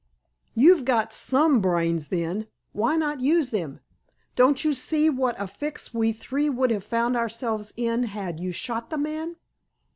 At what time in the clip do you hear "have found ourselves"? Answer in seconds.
6.71-7.71